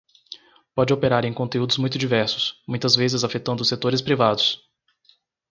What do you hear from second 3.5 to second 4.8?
setores privados.